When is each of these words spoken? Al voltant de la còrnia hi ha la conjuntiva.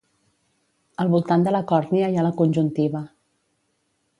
Al 1.03 1.11
voltant 1.11 1.45
de 1.47 1.53
la 1.55 1.61
còrnia 1.73 2.09
hi 2.09 2.17
ha 2.21 2.25
la 2.29 2.35
conjuntiva. 2.43 3.03